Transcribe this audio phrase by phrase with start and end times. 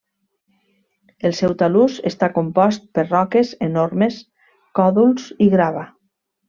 [1.29, 4.21] El seu talús està compost per roques enormes,
[4.81, 5.91] còdols i grava.